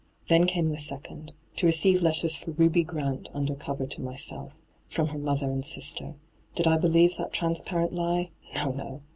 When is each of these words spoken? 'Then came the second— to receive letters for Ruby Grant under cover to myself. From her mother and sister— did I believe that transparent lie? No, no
'Then 0.29 0.47
came 0.47 0.69
the 0.69 0.79
second— 0.79 1.31
to 1.57 1.67
receive 1.67 2.01
letters 2.01 2.35
for 2.35 2.49
Ruby 2.49 2.83
Grant 2.83 3.29
under 3.35 3.53
cover 3.53 3.85
to 3.85 4.01
myself. 4.01 4.57
From 4.87 5.09
her 5.09 5.19
mother 5.19 5.51
and 5.51 5.63
sister— 5.63 6.15
did 6.55 6.65
I 6.65 6.77
believe 6.77 7.17
that 7.17 7.31
transparent 7.33 7.93
lie? 7.93 8.31
No, 8.55 8.71
no 8.71 9.01